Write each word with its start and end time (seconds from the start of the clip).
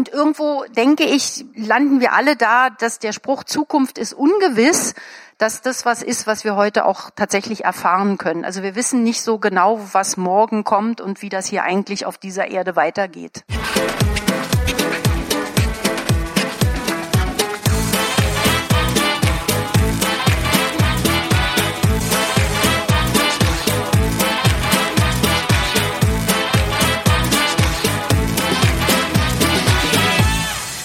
Und 0.00 0.08
irgendwo 0.08 0.64
denke 0.74 1.04
ich, 1.04 1.44
landen 1.54 2.00
wir 2.00 2.14
alle 2.14 2.34
da, 2.34 2.70
dass 2.70 3.00
der 3.00 3.12
Spruch 3.12 3.44
Zukunft 3.44 3.98
ist 3.98 4.14
ungewiss, 4.14 4.94
dass 5.36 5.60
das 5.60 5.84
was 5.84 6.02
ist, 6.02 6.26
was 6.26 6.42
wir 6.42 6.56
heute 6.56 6.86
auch 6.86 7.10
tatsächlich 7.14 7.66
erfahren 7.66 8.16
können. 8.16 8.46
Also 8.46 8.62
wir 8.62 8.74
wissen 8.76 9.02
nicht 9.02 9.20
so 9.20 9.36
genau, 9.36 9.78
was 9.92 10.16
morgen 10.16 10.64
kommt 10.64 11.02
und 11.02 11.20
wie 11.20 11.28
das 11.28 11.44
hier 11.44 11.64
eigentlich 11.64 12.06
auf 12.06 12.16
dieser 12.16 12.50
Erde 12.50 12.76
weitergeht. 12.76 13.44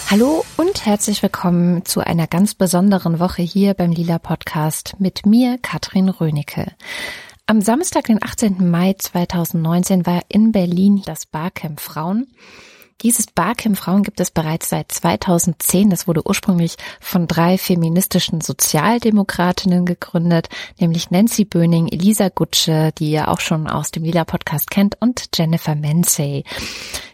Hallo 0.08 0.46
und 0.56 0.86
herzlich 0.86 1.24
willkommen 1.24 1.84
zu 1.84 2.00
einer 2.00 2.28
ganz 2.28 2.54
besonderen 2.54 3.20
Woche 3.20 3.42
hier 3.42 3.74
beim 3.74 3.92
Lila 3.92 4.20
Podcast 4.20 4.96
mit 5.00 5.26
mir, 5.26 5.58
Katrin 5.58 6.10
Rönecke. 6.10 6.72
Am 7.48 7.60
Samstag, 7.62 8.06
den 8.06 8.24
18. 8.24 8.70
Mai 8.70 8.94
2019, 8.94 10.06
war 10.06 10.22
in 10.28 10.52
Berlin 10.52 11.02
das 11.06 11.26
Barcamp 11.26 11.80
Frauen. 11.80 12.28
Dieses 13.02 13.26
Barcamp 13.26 13.78
Frauen 13.78 14.04
gibt 14.04 14.20
es 14.20 14.30
bereits 14.30 14.70
seit 14.70 14.92
2010. 14.92 15.90
Das 15.90 16.08
wurde 16.08 16.26
ursprünglich 16.26 16.78
von 17.02 17.28
drei 17.28 17.58
feministischen 17.58 18.42
Sozialdemokratinnen 18.42 19.86
gegründet, 19.86 20.50
nämlich 20.80 21.10
Nancy 21.10 21.46
Böning, 21.46 21.88
Elisa 21.88 22.30
Gutsche, 22.30 22.92
die 23.00 23.12
ihr 23.12 23.28
auch 23.28 23.40
schon 23.40 23.68
aus 23.68 23.92
dem 23.92 24.04
Lila 24.04 24.24
Podcast 24.24 24.70
kennt, 24.70 25.02
und 25.02 25.30
Jennifer 25.36 25.76
Mensey. 25.76 26.44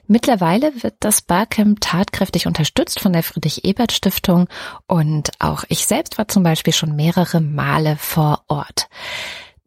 Mittlerweile 0.08 0.72
wird 0.84 0.96
das 1.00 1.22
Barcamp 1.22 1.80
tatkräftig 1.82 2.48
unterstützt 2.48 3.00
von 3.00 3.14
der 3.14 3.23
Friedrich-Ebert-Stiftung 3.23 4.48
und 4.88 5.32
auch 5.40 5.64
ich 5.70 5.86
selbst 5.86 6.17
war 6.17 6.28
zum 6.28 6.44
Beispiel 6.44 6.73
schon 6.73 6.95
mehrere 6.95 7.42
Male 7.42 7.95
vor 7.98 8.44
Ort. 8.48 8.90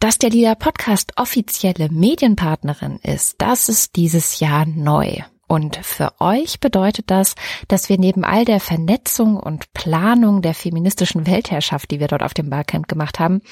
Dass 0.01 0.19
der 0.19 0.31
Lila 0.31 0.55
Podcast 0.55 1.13
offizielle 1.17 1.89
Medienpartnerin 1.89 2.99
ist, 3.03 3.37
das 3.39 3.69
ist 3.69 3.97
dieses 3.97 4.41
Jahr 4.41 4.67
neu. 4.67 5.23
Und 5.47 5.77
für 5.77 6.13
euch 6.21 6.59
bedeutet 6.61 7.11
das, 7.11 7.35
dass 7.69 7.89
wir 7.89 7.99
neben 7.99 8.25
all 8.25 8.45
der 8.45 8.61
Vernetzung 8.61 9.37
und 9.37 9.73
Planung 9.75 10.43
der 10.43 10.55
feministischen 10.55 11.27
Weltherrschaft, 11.27 11.91
die 11.91 12.01
wir 12.01 12.09
dort 12.09 12.23
auf 12.23 12.35
dem 12.35 12.51
Barcamp 12.51 12.89
gemacht 12.89 13.19
haben, 13.19 13.43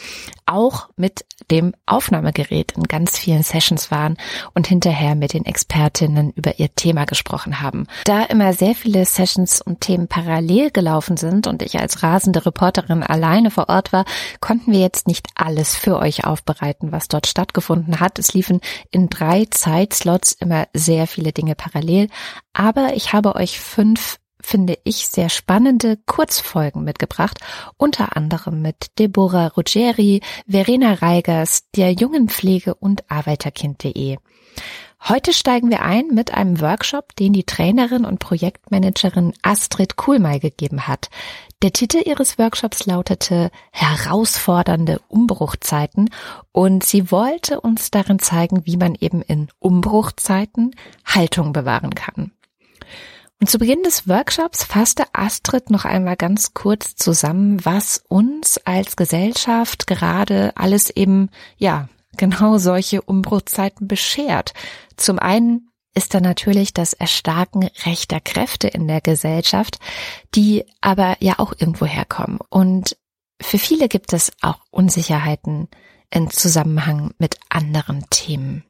auch 0.47 0.89
mit 0.97 1.25
dem 1.51 1.75
Aufnahmegerät 1.87 2.73
in 2.73 2.84
ganz 2.84 3.19
vielen 3.19 3.43
Sessions 3.43 3.91
waren 3.91 4.17
und 4.55 4.67
hinterher 4.67 5.15
mit 5.15 5.34
den 5.34 5.45
Expertinnen 5.45 6.31
über 6.31 6.59
ihr 6.59 6.75
Thema 6.75 7.05
gesprochen 7.05 7.61
haben. 7.61 7.87
Da 8.05 8.25
immer 8.25 8.53
sehr 8.55 8.75
viele 8.75 9.05
Sessions 9.05 9.61
und 9.61 9.81
Themen 9.81 10.09
parallel 10.09 10.71
gelaufen 10.71 11.17
sind 11.17 11.47
und 11.47 11.62
ich 11.62 11.79
als 11.79 12.03
rasende 12.03 12.47
Reporterin 12.47 13.03
alleine 13.03 13.51
vor 13.51 13.69
Ort 13.69 13.93
war, 13.93 14.05
konnten 14.41 14.73
wir 14.73 14.81
jetzt 14.81 15.06
nicht 15.06 15.29
alles 15.34 15.77
für 15.77 15.99
euch 15.99 16.25
aufbereiten, 16.25 16.91
was 16.93 17.09
dort 17.09 17.27
stattgefunden 17.27 18.01
hat. 18.01 18.19
Es 18.19 18.33
liefen 18.33 18.61
in 18.91 19.09
drei 19.09 19.47
Zeitslots 19.51 20.33
immer 20.33 20.67
sehr 20.73 21.06
viele 21.06 21.33
Dinge 21.33 21.55
parallel 21.55 21.92
parallel, 21.93 22.09
aber 22.53 22.95
ich 22.95 23.12
habe 23.12 23.35
euch 23.37 23.61
fünf 23.61 24.19
finde 24.45 24.77
ich, 24.83 25.07
sehr 25.07 25.29
spannende 25.29 25.99
Kurzfolgen 26.05 26.83
mitgebracht, 26.83 27.39
unter 27.77 28.17
anderem 28.17 28.61
mit 28.61 28.99
Deborah 28.99 29.47
Ruggeri, 29.47 30.21
Verena 30.49 30.95
Reigers, 30.95 31.71
der 31.77 31.93
Jungenpflege 31.93 32.75
und 32.75 33.09
Arbeiterkind.de. 33.09 34.17
Heute 35.09 35.33
steigen 35.33 35.71
wir 35.71 35.83
ein 35.83 36.09
mit 36.09 36.34
einem 36.34 36.61
Workshop, 36.61 37.15
den 37.15 37.33
die 37.33 37.45
Trainerin 37.45 38.05
und 38.05 38.19
Projektmanagerin 38.19 39.33
Astrid 39.43 39.95
Kuhlmeier 39.95 40.41
gegeben 40.41 40.89
hat. 40.89 41.09
Der 41.63 41.73
Titel 41.73 42.03
ihres 42.05 42.39
Workshops 42.39 42.87
lautete 42.87 43.53
Herausfordernde 43.71 45.01
Umbruchzeiten 45.07 46.11
und 46.51 46.83
sie 46.83 47.12
wollte 47.12 47.61
uns 47.61 47.93
darin 47.93 48.19
zeigen, 48.19 48.67
wie 48.67 48.77
man 48.77 48.97
eben 48.97 49.23
in 49.23 49.47
Umbruchzeiten 49.61 50.75
Haltung 51.05 51.53
bewahren 51.53 51.95
kann. 51.95 52.33
Und 53.41 53.49
zu 53.49 53.59
Beginn 53.59 53.84
des 53.84 54.09
Workshops 54.09 54.65
fasste 54.65 55.05
Astrid 55.12 55.71
noch 55.71 55.84
einmal 55.84 56.17
ganz 56.17 56.53
kurz 56.53 56.97
zusammen, 56.97 57.65
was 57.65 58.03
uns 58.09 58.59
als 58.65 58.97
Gesellschaft 58.97 59.87
gerade 59.87 60.51
alles 60.56 60.91
eben, 60.91 61.31
ja, 61.59 61.89
genau 62.17 62.59
solche 62.59 63.03
Umbruchzeiten 63.03 63.87
beschert. 63.87 64.53
Zum 64.97 65.21
einen 65.21 65.72
ist 65.94 66.14
da 66.14 66.20
natürlich 66.20 66.72
das 66.72 66.92
Erstarken 66.92 67.69
rechter 67.84 68.20
Kräfte 68.20 68.69
in 68.69 68.88
der 68.88 69.00
Gesellschaft, 69.00 69.78
die 70.34 70.64
aber 70.80 71.16
ja 71.20 71.38
auch 71.38 71.53
irgendwo 71.58 71.86
herkommen. 71.86 72.38
Und 72.48 72.97
für 73.41 73.58
viele 73.58 73.88
gibt 73.88 74.12
es 74.12 74.32
auch 74.41 74.60
Unsicherheiten 74.70 75.69
in 76.10 76.30
Zusammenhang 76.30 77.12
mit 77.19 77.36
anderen 77.48 78.04
Themen. 78.10 78.64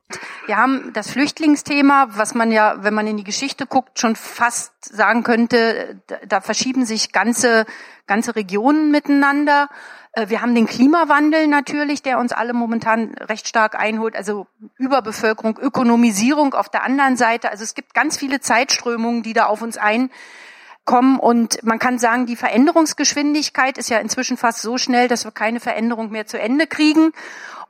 Wir 0.46 0.56
haben 0.56 0.92
das 0.92 1.10
Flüchtlingsthema, 1.10 2.08
was 2.10 2.34
man 2.34 2.52
ja, 2.52 2.76
wenn 2.84 2.94
man 2.94 3.06
in 3.06 3.16
die 3.16 3.24
Geschichte 3.24 3.66
guckt, 3.66 3.98
schon 3.98 4.14
fast 4.14 4.72
sagen 4.84 5.24
könnte, 5.24 6.00
da 6.26 6.40
verschieben 6.40 6.84
sich 6.86 7.12
ganze, 7.12 7.66
ganze 8.06 8.36
Regionen 8.36 8.90
miteinander. 8.90 9.68
Äh, 10.12 10.28
wir 10.28 10.42
haben 10.42 10.54
den 10.54 10.66
Klimawandel 10.66 11.46
natürlich, 11.46 12.02
der 12.02 12.18
uns 12.18 12.32
alle 12.32 12.52
momentan 12.52 13.14
recht 13.14 13.48
stark 13.48 13.78
einholt, 13.78 14.16
also 14.16 14.46
Überbevölkerung, 14.78 15.58
Ökonomisierung 15.58 16.54
auf 16.54 16.68
der 16.68 16.84
anderen 16.84 17.16
Seite. 17.16 17.50
Also 17.50 17.64
es 17.64 17.74
gibt 17.74 17.94
ganz 17.94 18.16
viele 18.16 18.40
Zeitströmungen, 18.40 19.22
die 19.22 19.32
da 19.32 19.46
auf 19.46 19.62
uns 19.62 19.78
einkommen. 19.78 21.18
Und 21.18 21.62
man 21.62 21.78
kann 21.78 21.98
sagen, 21.98 22.26
die 22.26 22.36
Veränderungsgeschwindigkeit 22.36 23.78
ist 23.78 23.90
ja 23.90 23.98
inzwischen 23.98 24.36
fast 24.36 24.62
so 24.62 24.78
schnell, 24.78 25.08
dass 25.08 25.24
wir 25.24 25.32
keine 25.32 25.60
Veränderung 25.60 26.10
mehr 26.10 26.26
zu 26.26 26.38
Ende 26.38 26.66
kriegen. 26.66 27.12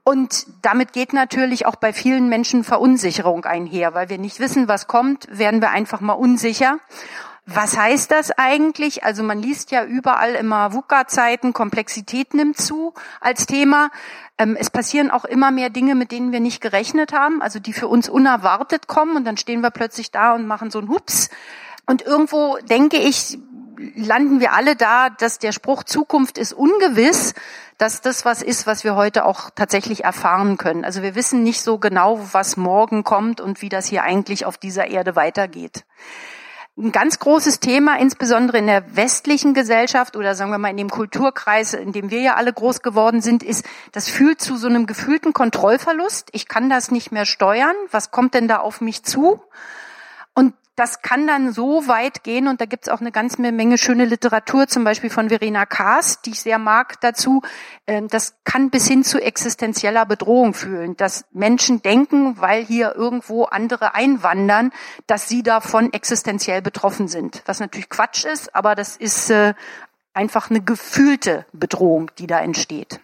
Und 0.05 0.47
damit 0.63 0.93
geht 0.93 1.13
natürlich 1.13 1.65
auch 1.65 1.77
bei 1.77 1.93
vielen 1.93 2.29
Menschen 2.29 2.65
Verunsicherung 2.65 3.45
einher, 3.45 3.95
weil 3.95 4.09
wir 4.09 4.19
nicht 4.19 4.41
wissen, 4.41 4.67
was 4.67 4.89
kommt, 4.89 5.29
werden 5.31 5.61
wir 5.61 5.71
einfach 5.71 6.01
mal 6.01 6.15
unsicher. 6.15 6.79
Was 7.47 7.77
heißt 7.77 8.13
das 8.13 8.31
eigentlich? 8.31 9.03
Also 9.03 9.25
man 9.25 9.43
liest 9.43 9.73
ja 9.73 9.85
überall 9.85 10.35
immer 10.35 10.73
VUCA-Zeiten, 10.73 11.53
Komplexität 11.53 12.35
nimmt 12.35 12.57
zu 12.57 12.95
als 13.21 13.47
Thema. 13.47 13.91
Ähm, 14.39 14.57
es 14.59 14.71
passieren 14.71 15.11
auch 15.11 15.25
immer 15.25 15.51
mehr 15.51 15.69
Dinge, 15.69 15.97
mit 15.97 16.13
denen 16.13 16.31
wir 16.31 16.39
nicht 16.39 16.61
gerechnet 16.61 17.13
haben, 17.13 17.43
also 17.43 17.59
die 17.59 17.73
für 17.73 17.89
uns 17.89 18.09
unerwartet 18.09 18.87
kommen 18.87 19.17
und 19.17 19.25
dann 19.25 19.37
stehen 19.37 19.61
wir 19.61 19.71
plötzlich 19.71 20.13
da 20.13 20.35
und 20.35 20.47
machen 20.47 20.71
so 20.71 20.79
ein 20.79 20.89
Hups. 20.89 21.31
Und 21.85 22.03
irgendwo 22.03 22.59
denke 22.71 22.99
ich, 22.99 23.39
landen 23.97 24.39
wir 24.39 24.53
alle 24.53 24.77
da, 24.77 25.11
dass 25.11 25.41
der 25.41 25.51
Spruch 25.51 25.83
Zukunft 25.83 26.39
ist 26.39 26.53
ungewiss, 26.53 27.35
dass 27.77 28.01
das 28.01 28.25
was 28.25 28.43
ist, 28.43 28.69
was 28.69 28.85
wir 28.85 28.95
heute 28.95 29.25
auch 29.25 29.51
tatsächlich 29.51 30.05
erfahren 30.05 30.59
können. 30.59 30.85
Also 30.85 31.03
wir 31.03 31.17
wissen 31.17 31.43
nicht 31.43 31.63
so 31.63 31.79
genau, 31.79 32.21
was 32.33 32.57
morgen 32.57 33.03
kommt 33.03 33.41
und 33.41 33.63
wie 33.63 33.69
das 33.69 33.87
hier 33.87 34.05
eigentlich 34.05 34.47
auf 34.47 34.59
dieser 34.59 34.87
Erde 34.87 35.17
weitergeht. 35.17 35.85
Ein 36.79 36.91
ganz 36.91 37.19
großes 37.19 37.61
Thema, 37.61 37.99
insbesondere 37.99 38.57
in 38.57 38.67
der 38.67 38.97
westlichen 38.97 39.53
Gesellschaft 39.53 40.17
oder 40.17 40.35
sagen 40.35 40.51
wir 40.51 40.57
mal 40.57 40.71
in 40.71 40.79
dem 40.79 40.89
Kulturkreis, 40.89 41.75
in 41.75 41.93
dem 41.93 42.11
wir 42.11 42.23
ja 42.23 42.35
alle 42.37 42.51
groß 42.51 42.81
geworden 42.81 43.21
sind, 43.21 43.43
ist, 43.43 43.67
das 43.93 44.09
führt 44.09 44.41
zu 44.41 44.57
so 44.57 44.69
einem 44.69 44.87
gefühlten 44.87 45.35
Kontrollverlust. 45.35 46.31
Ich 46.33 46.49
kann 46.49 46.71
das 46.71 46.91
nicht 46.91 47.13
mehr 47.13 47.27
steuern. 47.27 47.77
Was 47.91 48.11
kommt 48.11 48.33
denn 48.33 48.49
da 48.49 48.57
auf 48.57 48.81
mich 48.81 49.03
zu? 49.03 49.43
Und 50.35 50.55
das 50.75 51.03
kann 51.03 51.27
dann 51.27 51.53
so 51.53 51.87
weit 51.87 52.25
gehen 52.25 52.49
und 52.49 52.61
da 52.61 52.65
gibt's 52.65 52.89
auch 52.89 53.01
eine 53.01 53.13
ganze 53.13 53.43
Menge 53.43 53.77
schöne 53.77 54.07
Literatur, 54.07 54.69
zum 54.69 54.85
Beispiel 54.85 55.11
von 55.11 55.29
Verena 55.29 55.67
Kaas, 55.67 56.23
die 56.23 56.31
ich 56.31 56.41
sehr 56.41 56.59
mag 56.59 56.99
dazu. 57.03 57.43
Ähm, 57.87 58.09
das 58.09 58.37
kann 58.45 58.71
bis 58.71 58.89
hin 58.89 59.05
zu 59.05 59.21
existenzieller 59.21 60.07
Bedrohung 60.07 60.55
fühlen, 60.55 60.97
dass 60.97 61.27
Menschen 61.33 61.83
denken, 61.83 62.41
weil 62.41 62.65
hier 62.65 62.95
irgendwo 62.95 63.45
andere 63.45 63.95
einwandern, 63.95 64.73
dass 65.07 65.29
sie 65.29 65.43
davon 65.43 65.93
existenziell 65.93 66.63
betroffen 66.63 67.07
sind. 67.07 67.43
Was 67.45 67.61
natürlich 67.61 67.91
Quatsch 67.91 68.25
ist, 68.25 68.55
aber 68.55 68.75
das 68.75 68.97
ist 68.97 69.29
äh, 69.31 69.53
einfach 70.15 70.49
eine 70.49 70.63
gefühlte 70.63 71.45
Bedrohung, 71.53 72.11
die 72.17 72.27
da 72.27 72.41
entsteht. 72.41 73.01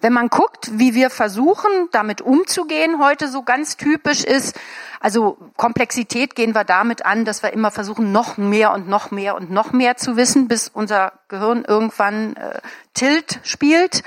Wenn 0.00 0.12
man 0.12 0.28
guckt, 0.28 0.78
wie 0.78 0.94
wir 0.94 1.10
versuchen, 1.10 1.70
damit 1.92 2.20
umzugehen, 2.20 2.98
heute 3.02 3.28
so 3.28 3.42
ganz 3.42 3.76
typisch 3.76 4.24
ist, 4.24 4.58
also 5.04 5.36
Komplexität 5.58 6.34
gehen 6.34 6.54
wir 6.54 6.64
damit 6.64 7.04
an, 7.04 7.26
dass 7.26 7.42
wir 7.42 7.52
immer 7.52 7.70
versuchen, 7.70 8.10
noch 8.10 8.38
mehr 8.38 8.72
und 8.72 8.88
noch 8.88 9.10
mehr 9.10 9.36
und 9.36 9.50
noch 9.50 9.70
mehr 9.70 9.98
zu 9.98 10.16
wissen, 10.16 10.48
bis 10.48 10.68
unser 10.68 11.12
Gehirn 11.28 11.62
irgendwann 11.62 12.36
äh, 12.36 12.58
Tilt 12.94 13.38
spielt. 13.42 14.02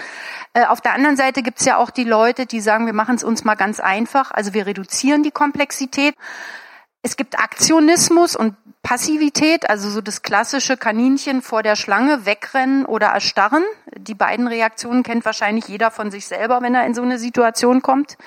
Äh, 0.54 0.66
auf 0.66 0.82
der 0.82 0.96
anderen 0.96 1.16
Seite 1.16 1.44
gibt's 1.44 1.66
ja 1.66 1.78
auch 1.78 1.92
die 1.92 2.04
Leute, 2.04 2.48
die 2.48 2.62
sagen, 2.62 2.88
wir 2.88 2.94
machen 2.94 3.14
es 3.14 3.24
uns 3.24 3.44
mal 3.44 3.54
ganz 3.54 3.80
einfach, 3.80 4.32
also 4.32 4.56
wir 4.56 4.66
reduzieren 4.66 5.22
die 5.22 5.30
Komplexität. 5.30 6.16
Es 7.04 7.16
gibt 7.16 7.38
Aktionismus 7.38 8.36
und 8.36 8.56
Passivität, 8.82 9.70
also 9.70 9.92
so 9.92 10.02
das 10.02 10.24
klassische 10.24 10.78
Kaninchen 10.78 11.44
vor 11.44 11.62
der 11.62 11.76
Schlange 11.76 12.26
wegrennen 12.26 12.88
oder 12.88 13.10
erstarren. 13.10 13.64
Die 13.96 14.16
beiden 14.16 14.48
Reaktionen 14.48 15.04
kennt 15.04 15.26
wahrscheinlich 15.26 15.68
jeder 15.68 15.92
von 15.92 16.10
sich 16.10 16.26
selber, 16.26 16.64
wenn 16.64 16.74
er 16.74 16.88
in 16.88 16.96
so 16.96 17.04
eine 17.04 17.20
Situation 17.20 17.84
kommt. 17.84 18.18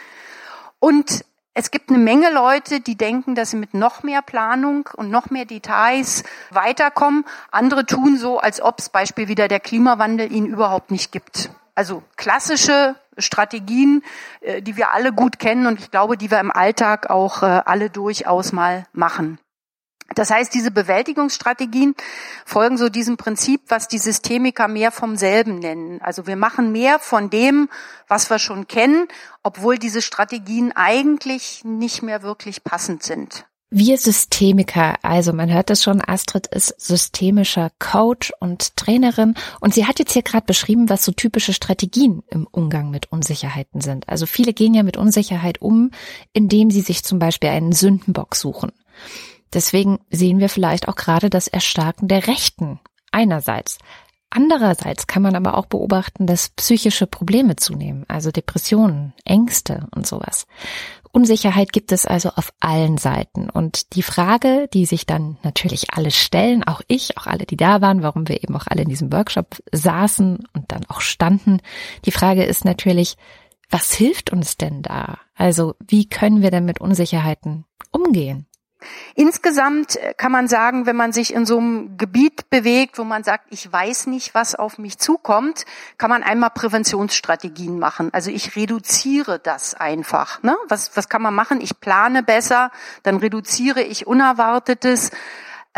Und 0.78 1.24
es 1.52 1.70
gibt 1.70 1.90
eine 1.90 1.98
Menge 1.98 2.32
Leute, 2.32 2.80
die 2.80 2.96
denken, 2.96 3.34
dass 3.34 3.50
sie 3.50 3.56
mit 3.56 3.74
noch 3.74 4.02
mehr 4.02 4.22
Planung 4.22 4.88
und 4.96 5.10
noch 5.10 5.30
mehr 5.30 5.44
Details 5.44 6.22
weiterkommen. 6.50 7.24
Andere 7.50 7.86
tun 7.86 8.16
so, 8.16 8.38
als 8.38 8.60
ob 8.60 8.78
es 8.78 8.88
Beispiel 8.88 9.28
wieder 9.28 9.48
der 9.48 9.60
Klimawandel 9.60 10.30
ihnen 10.32 10.46
überhaupt 10.46 10.90
nicht 10.90 11.10
gibt. 11.10 11.50
Also 11.74 12.02
klassische 12.16 12.94
Strategien, 13.18 14.02
äh, 14.40 14.62
die 14.62 14.76
wir 14.76 14.92
alle 14.92 15.12
gut 15.12 15.38
kennen 15.38 15.66
und 15.66 15.80
ich 15.80 15.90
glaube, 15.90 16.16
die 16.16 16.30
wir 16.30 16.38
im 16.38 16.50
Alltag 16.50 17.10
auch 17.10 17.42
äh, 17.42 17.62
alle 17.64 17.90
durchaus 17.90 18.52
mal 18.52 18.86
machen. 18.92 19.38
Das 20.14 20.30
heißt, 20.30 20.52
diese 20.52 20.70
Bewältigungsstrategien 20.70 21.94
folgen 22.44 22.76
so 22.76 22.88
diesem 22.88 23.16
Prinzip, 23.16 23.62
was 23.68 23.86
die 23.86 23.98
Systemiker 23.98 24.66
mehr 24.66 24.90
vom 24.90 25.16
selben 25.16 25.60
nennen. 25.60 26.00
Also 26.02 26.26
wir 26.26 26.36
machen 26.36 26.72
mehr 26.72 26.98
von 26.98 27.30
dem, 27.30 27.68
was 28.08 28.28
wir 28.28 28.38
schon 28.40 28.66
kennen, 28.66 29.06
obwohl 29.42 29.78
diese 29.78 30.02
Strategien 30.02 30.72
eigentlich 30.74 31.64
nicht 31.64 32.02
mehr 32.02 32.22
wirklich 32.22 32.64
passend 32.64 33.02
sind. 33.02 33.46
Wir 33.72 33.98
Systemiker, 33.98 34.96
also 35.04 35.32
man 35.32 35.48
hört 35.48 35.70
es 35.70 35.84
schon, 35.84 36.02
Astrid 36.04 36.48
ist 36.48 36.74
systemischer 36.80 37.70
Coach 37.78 38.32
und 38.40 38.76
Trainerin 38.76 39.36
und 39.60 39.74
sie 39.74 39.86
hat 39.86 40.00
jetzt 40.00 40.12
hier 40.12 40.22
gerade 40.22 40.44
beschrieben, 40.44 40.88
was 40.88 41.04
so 41.04 41.12
typische 41.12 41.52
Strategien 41.52 42.24
im 42.30 42.48
Umgang 42.50 42.90
mit 42.90 43.12
Unsicherheiten 43.12 43.80
sind. 43.80 44.08
Also 44.08 44.26
viele 44.26 44.54
gehen 44.54 44.74
ja 44.74 44.82
mit 44.82 44.96
Unsicherheit 44.96 45.62
um, 45.62 45.92
indem 46.32 46.72
sie 46.72 46.80
sich 46.80 47.04
zum 47.04 47.20
Beispiel 47.20 47.50
einen 47.50 47.70
Sündenbock 47.70 48.34
suchen. 48.34 48.72
Deswegen 49.52 49.98
sehen 50.10 50.38
wir 50.38 50.48
vielleicht 50.48 50.88
auch 50.88 50.96
gerade 50.96 51.30
das 51.30 51.48
Erstarken 51.48 52.08
der 52.08 52.26
Rechten 52.26 52.80
einerseits. 53.10 53.78
Andererseits 54.30 55.08
kann 55.08 55.22
man 55.22 55.34
aber 55.34 55.56
auch 55.56 55.66
beobachten, 55.66 56.28
dass 56.28 56.50
psychische 56.50 57.08
Probleme 57.08 57.56
zunehmen, 57.56 58.04
also 58.06 58.30
Depressionen, 58.30 59.12
Ängste 59.24 59.88
und 59.94 60.06
sowas. 60.06 60.46
Unsicherheit 61.12 61.72
gibt 61.72 61.90
es 61.90 62.06
also 62.06 62.30
auf 62.36 62.52
allen 62.60 62.96
Seiten. 62.96 63.50
Und 63.50 63.96
die 63.96 64.02
Frage, 64.02 64.68
die 64.72 64.86
sich 64.86 65.06
dann 65.06 65.38
natürlich 65.42 65.92
alle 65.92 66.12
stellen, 66.12 66.62
auch 66.62 66.82
ich, 66.86 67.18
auch 67.18 67.26
alle, 67.26 67.46
die 67.46 67.56
da 67.56 67.80
waren, 67.80 68.02
warum 68.02 68.28
wir 68.28 68.44
eben 68.44 68.54
auch 68.54 68.68
alle 68.68 68.82
in 68.82 68.88
diesem 68.88 69.12
Workshop 69.12 69.56
saßen 69.72 70.44
und 70.52 70.70
dann 70.70 70.86
auch 70.86 71.00
standen, 71.00 71.58
die 72.04 72.12
Frage 72.12 72.44
ist 72.44 72.64
natürlich, 72.64 73.16
was 73.68 73.92
hilft 73.92 74.30
uns 74.30 74.56
denn 74.56 74.82
da? 74.82 75.18
Also 75.34 75.74
wie 75.84 76.08
können 76.08 76.42
wir 76.42 76.52
denn 76.52 76.64
mit 76.64 76.80
Unsicherheiten 76.80 77.64
umgehen? 77.90 78.46
Insgesamt 79.14 79.96
äh, 79.96 80.14
kann 80.14 80.32
man 80.32 80.48
sagen, 80.48 80.86
wenn 80.86 80.96
man 80.96 81.12
sich 81.12 81.34
in 81.34 81.46
so 81.46 81.58
einem 81.58 81.96
Gebiet 81.96 82.50
bewegt, 82.50 82.98
wo 82.98 83.04
man 83.04 83.24
sagt, 83.24 83.46
ich 83.50 83.70
weiß 83.70 84.06
nicht, 84.06 84.34
was 84.34 84.54
auf 84.54 84.78
mich 84.78 84.98
zukommt, 84.98 85.64
kann 85.98 86.10
man 86.10 86.22
einmal 86.22 86.50
Präventionsstrategien 86.50 87.78
machen. 87.78 88.10
Also 88.12 88.30
ich 88.30 88.56
reduziere 88.56 89.38
das 89.38 89.74
einfach. 89.74 90.42
Ne? 90.42 90.56
Was, 90.68 90.96
was 90.96 91.08
kann 91.08 91.22
man 91.22 91.34
machen? 91.34 91.60
Ich 91.60 91.80
plane 91.80 92.22
besser, 92.22 92.70
dann 93.02 93.16
reduziere 93.16 93.82
ich 93.82 94.06
Unerwartetes. 94.06 95.10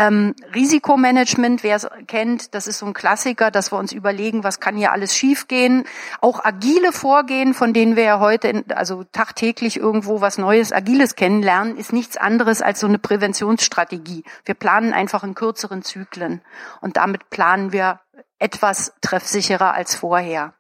Ähm, 0.03 0.35
Risikomanagement, 0.53 1.63
wer 1.63 1.77
es 1.77 1.87
kennt, 2.09 2.55
das 2.55 2.67
ist 2.67 2.79
so 2.79 2.87
ein 2.87 2.93
Klassiker, 2.93 3.53
dass 3.53 3.71
wir 3.71 3.79
uns 3.79 3.93
überlegen, 3.93 4.43
was 4.43 4.59
kann 4.59 4.77
hier 4.77 4.91
alles 4.91 5.17
schiefgehen. 5.17 5.85
Auch 6.21 6.45
agile 6.45 6.93
Vorgehen, 6.93 7.55
von 7.55 7.73
denen 7.73 7.95
wir 7.95 8.03
ja 8.03 8.19
heute, 8.19 8.49
in, 8.49 8.65
also 8.73 9.05
tagtäglich 9.05 9.77
irgendwo 9.77 10.21
was 10.21 10.39
Neues, 10.39 10.73
Agiles 10.73 11.15
kennenlernen, 11.15 11.77
ist 11.77 11.93
nichts 11.93 12.17
anderes 12.17 12.63
als 12.63 12.81
so 12.81 12.89
eine 12.89 12.99
Präventionsstrategie. 12.99 14.25
Wir 14.45 14.55
planen 14.55 14.93
einfach 14.93 15.23
in 15.23 15.37
kürzeren 15.37 15.83
Zyklen 15.83 16.41
und 16.81 16.97
damit 16.97 17.31
planen 17.31 17.73
wir 17.73 18.01
etwas 18.41 18.95
treffsicherer 19.03 19.73
als 19.73 19.95
vorher. 19.95 20.55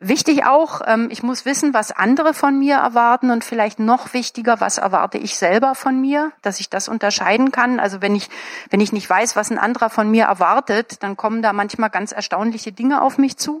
Wichtig 0.00 0.46
auch, 0.46 0.80
ähm, 0.86 1.08
ich 1.10 1.24
muss 1.24 1.44
wissen, 1.44 1.74
was 1.74 1.90
andere 1.90 2.32
von 2.32 2.56
mir 2.56 2.76
erwarten 2.76 3.32
und 3.32 3.42
vielleicht 3.42 3.80
noch 3.80 4.12
wichtiger, 4.14 4.60
was 4.60 4.78
erwarte 4.78 5.18
ich 5.18 5.36
selber 5.36 5.74
von 5.74 6.00
mir, 6.00 6.30
dass 6.40 6.60
ich 6.60 6.70
das 6.70 6.88
unterscheiden 6.88 7.50
kann. 7.50 7.80
Also 7.80 8.00
wenn 8.00 8.14
ich, 8.14 8.30
wenn 8.70 8.80
ich 8.80 8.92
nicht 8.92 9.10
weiß, 9.10 9.34
was 9.34 9.50
ein 9.50 9.58
anderer 9.58 9.90
von 9.90 10.08
mir 10.08 10.26
erwartet, 10.26 11.02
dann 11.02 11.16
kommen 11.16 11.42
da 11.42 11.52
manchmal 11.52 11.90
ganz 11.90 12.12
erstaunliche 12.12 12.70
Dinge 12.70 13.02
auf 13.02 13.18
mich 13.18 13.38
zu. 13.38 13.60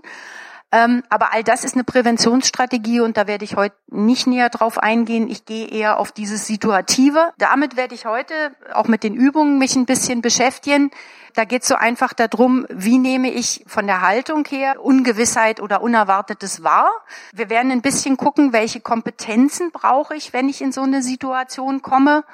Ähm, 0.70 1.02
aber 1.08 1.32
all 1.32 1.42
das 1.42 1.64
ist 1.64 1.74
eine 1.74 1.84
Präventionsstrategie 1.84 3.00
und 3.00 3.16
da 3.16 3.26
werde 3.26 3.44
ich 3.44 3.56
heute 3.56 3.74
nicht 3.86 4.26
näher 4.26 4.50
drauf 4.50 4.78
eingehen. 4.78 5.28
Ich 5.28 5.46
gehe 5.46 5.66
eher 5.66 5.98
auf 5.98 6.12
dieses 6.12 6.46
Situative. 6.46 7.32
Damit 7.38 7.76
werde 7.76 7.94
ich 7.94 8.04
heute 8.04 8.34
auch 8.74 8.86
mit 8.86 9.02
den 9.02 9.14
Übungen 9.14 9.58
mich 9.58 9.76
ein 9.76 9.86
bisschen 9.86 10.20
beschäftigen. 10.20 10.90
Da 11.34 11.44
geht 11.44 11.62
es 11.62 11.68
so 11.68 11.74
einfach 11.74 12.12
darum, 12.12 12.66
wie 12.68 12.98
nehme 12.98 13.30
ich 13.30 13.64
von 13.66 13.86
der 13.86 14.02
Haltung 14.02 14.44
her 14.46 14.84
Ungewissheit 14.84 15.60
oder 15.60 15.80
Unerwartetes 15.80 16.62
wahr. 16.62 16.90
Wir 17.32 17.48
werden 17.48 17.72
ein 17.72 17.80
bisschen 17.80 18.18
gucken, 18.18 18.52
welche 18.52 18.80
Kompetenzen 18.80 19.70
brauche 19.70 20.16
ich, 20.16 20.34
wenn 20.34 20.50
ich 20.50 20.60
in 20.60 20.72
so 20.72 20.82
eine 20.82 21.02
Situation 21.02 21.80
komme. 21.80 22.24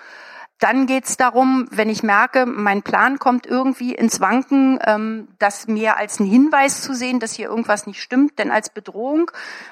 Dann 0.60 0.86
geht 0.86 1.04
es 1.04 1.16
darum, 1.16 1.66
wenn 1.70 1.90
ich 1.90 2.02
merke, 2.02 2.46
mein 2.46 2.82
Plan 2.82 3.18
kommt 3.18 3.46
irgendwie 3.46 3.94
ins 3.94 4.20
Wanken, 4.20 4.78
ähm, 4.86 5.28
das 5.38 5.66
mehr 5.66 5.98
als 5.98 6.20
einen 6.20 6.30
Hinweis 6.30 6.80
zu 6.80 6.94
sehen, 6.94 7.18
dass 7.20 7.34
hier 7.34 7.48
irgendwas 7.48 7.86
nicht 7.86 8.00
stimmt, 8.00 8.38
denn 8.38 8.50
als 8.50 8.70
Bedrohung. 8.70 9.30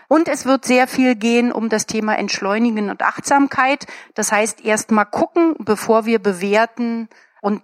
Und 0.09 0.29
es 0.29 0.45
wird 0.45 0.65
sehr 0.65 0.89
viel 0.89 1.15
gehen 1.15 1.53
um 1.53 1.69
das 1.69 1.87
Thema 1.87 2.19
Entschleunigen 2.19 2.91
und 2.91 3.03
Achtsamkeit. 3.03 3.87
Das 4.15 4.33
heißt, 4.33 4.65
erst 4.65 4.91
mal 4.91 5.05
gucken, 5.05 5.55
bevor 5.59 6.05
wir 6.05 6.19
bewerten 6.19 7.09
und 7.41 7.63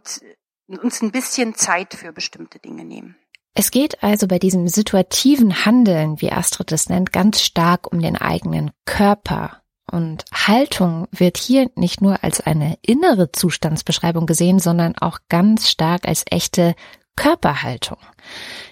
uns 0.69 1.03
ein 1.03 1.11
bisschen 1.11 1.55
Zeit 1.55 1.95
für 1.95 2.13
bestimmte 2.13 2.59
Dinge 2.59 2.85
nehmen. 2.85 3.17
Es 3.55 3.73
geht 3.73 4.05
also 4.05 4.29
bei 4.29 4.39
diesem 4.39 4.69
situativen 4.69 5.65
Handeln, 5.65 6.21
wie 6.21 6.31
Astrid 6.31 6.71
es 6.71 6.89
nennt, 6.89 7.13
ganz 7.13 7.43
stark 7.43 7.93
um 7.93 8.01
den 8.01 8.17
eigenen 8.17 8.71
Körper. 8.85 9.63
Und 9.91 10.25
Haltung 10.33 11.09
wird 11.11 11.37
hier 11.37 11.71
nicht 11.75 12.01
nur 12.01 12.23
als 12.23 12.41
eine 12.41 12.79
innere 12.83 13.33
Zustandsbeschreibung 13.33 14.27
gesehen, 14.27 14.59
sondern 14.59 14.97
auch 14.99 15.19
ganz 15.29 15.69
stark 15.69 16.07
als 16.07 16.25
echte 16.31 16.75
Körperhaltung. 17.17 17.99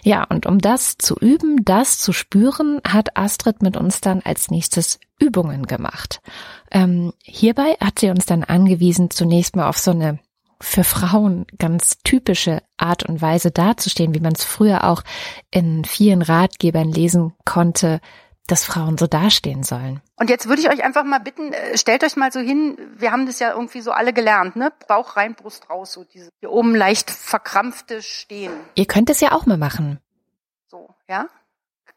Ja, 0.04 0.22
und 0.22 0.46
um 0.46 0.60
das 0.60 0.98
zu 0.98 1.16
üben, 1.16 1.64
das 1.64 1.98
zu 1.98 2.12
spüren, 2.12 2.80
hat 2.86 3.16
Astrid 3.16 3.60
mit 3.60 3.76
uns 3.76 4.00
dann 4.00 4.20
als 4.22 4.50
nächstes 4.50 5.00
Übungen 5.18 5.66
gemacht. 5.66 6.20
Ähm, 6.70 7.12
hierbei 7.24 7.76
hat 7.80 7.98
sie 7.98 8.10
uns 8.10 8.24
dann 8.24 8.44
angewiesen, 8.44 9.10
zunächst 9.10 9.56
mal 9.56 9.68
auf 9.68 9.78
so 9.78 9.90
eine 9.90 10.20
für 10.60 10.84
Frauen 10.84 11.46
ganz 11.58 11.98
typische 12.02 12.62
Art 12.76 13.02
und 13.02 13.20
Weise 13.20 13.50
dazustehen, 13.50 14.14
wie 14.14 14.20
man 14.20 14.32
es 14.32 14.44
früher 14.44 14.84
auch 14.84 15.02
in 15.50 15.84
vielen 15.84 16.22
Ratgebern 16.22 16.90
lesen 16.90 17.34
konnte, 17.44 18.00
dass 18.46 18.64
Frauen 18.64 18.96
so 18.98 19.06
dastehen 19.06 19.62
sollen. 19.62 20.00
Und 20.16 20.30
jetzt 20.30 20.48
würde 20.48 20.62
ich 20.62 20.68
euch 20.68 20.84
einfach 20.84 21.04
mal 21.04 21.18
bitten, 21.18 21.52
äh, 21.52 21.76
stellt 21.76 22.04
euch 22.04 22.16
mal 22.16 22.32
so 22.32 22.40
hin, 22.40 22.78
wir 22.96 23.12
haben 23.12 23.26
das 23.26 23.38
ja 23.38 23.52
irgendwie 23.52 23.80
so 23.80 23.92
alle 23.92 24.12
gelernt, 24.12 24.56
ne? 24.56 24.72
Bauch 24.88 25.16
rein, 25.16 25.34
Brust 25.34 25.68
raus, 25.68 25.92
so 25.92 26.04
diese 26.04 26.30
hier 26.40 26.50
oben 26.50 26.74
leicht 26.74 27.10
verkrampfte 27.10 28.02
Stehen. 28.02 28.52
Ihr 28.74 28.86
könnt 28.86 29.10
es 29.10 29.20
ja 29.20 29.32
auch 29.32 29.46
mal 29.46 29.58
machen. 29.58 30.00
So, 30.68 30.94
ja? 31.08 31.28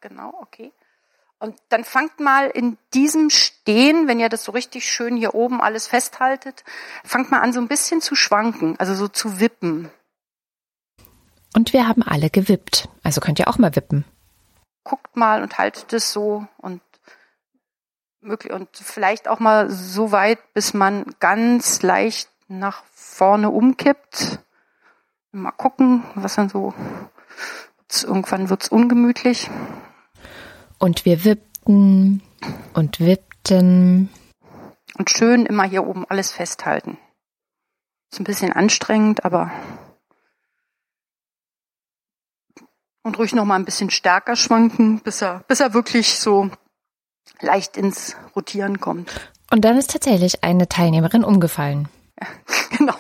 Genau, 0.02 0.34
okay. 0.42 0.72
Und 1.40 1.56
dann 1.70 1.86
fangt 1.86 2.20
mal 2.20 2.48
in 2.48 2.78
diesem 2.94 3.30
Stehen, 3.30 4.08
wenn 4.08 4.20
ihr 4.20 4.28
das 4.28 4.44
so 4.44 4.52
richtig 4.52 4.90
schön 4.90 5.16
hier 5.16 5.36
oben 5.36 5.62
alles 5.62 5.88
festhaltet, 5.88 6.64
fangt 7.06 7.32
mal 7.32 7.40
an 7.40 7.54
so 7.54 7.62
ein 7.62 7.70
bisschen 7.70 8.02
zu 8.02 8.16
schwanken, 8.16 8.76
also 8.78 8.94
so 8.94 9.08
zu 9.08 9.40
wippen. 9.40 9.90
Und 11.56 11.74
wir 11.74 11.88
haben 11.88 12.04
alle 12.04 12.30
gewippt. 12.30 12.90
Also 13.04 13.22
könnt 13.22 13.40
ihr 13.40 13.48
auch 13.48 13.58
mal 13.58 13.76
wippen. 13.76 14.06
Guckt 14.84 15.16
mal 15.16 15.42
und 15.44 15.58
haltet 15.58 15.94
es 15.94 16.12
so 16.12 16.48
und 16.58 16.82
möglich 18.22 18.52
und 18.54 18.70
vielleicht 18.74 19.28
auch 19.28 19.40
mal 19.40 19.70
so 19.70 20.12
weit, 20.12 20.40
bis 20.54 20.74
man 20.74 21.06
ganz 21.20 21.82
leicht 21.82 22.30
nach 22.48 22.84
vorne 22.94 23.50
umkippt. 23.50 24.40
Mal 25.32 25.52
gucken, 25.52 26.04
was 26.16 26.36
dann 26.36 26.50
so. 26.50 26.74
Irgendwann 28.04 28.50
wird's 28.50 28.70
ungemütlich. 28.70 29.50
Und 30.78 31.06
wir 31.06 31.24
wippten 31.24 32.22
und 32.74 33.00
wippten. 33.00 34.10
Und 34.98 35.10
schön 35.10 35.46
immer 35.46 35.64
hier 35.64 35.86
oben 35.88 36.06
alles 36.08 36.32
festhalten. 36.32 36.98
Ist 38.12 38.20
ein 38.20 38.26
bisschen 38.26 38.54
anstrengend, 38.54 39.24
aber 39.24 39.52
und 43.04 43.18
ruhig 43.18 43.34
noch 43.34 43.46
mal 43.46 43.56
ein 43.56 43.66
bisschen 43.66 43.90
stärker 43.90 44.36
schwanken, 44.36 45.00
bis 45.00 45.22
er, 45.22 45.44
bis 45.48 45.60
er 45.60 45.74
wirklich 45.74 46.20
so 46.20 46.50
leicht 47.42 47.78
ins 47.78 48.16
Rotieren 48.36 48.80
kommt. 48.80 49.12
Und 49.52 49.66
dann 49.66 49.78
ist 49.78 49.92
tatsächlich 49.92 50.44
eine 50.44 50.70
Teilnehmerin 50.70 51.24
umgefallen. 51.24 51.90
Ja, 52.22 52.28
genau. 52.78 52.96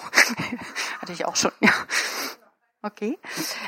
Hatte 1.00 1.13
ich 1.13 1.25
auch 1.25 1.36
schon, 1.36 1.51
ja. 1.62 1.72
Okay. 2.82 3.20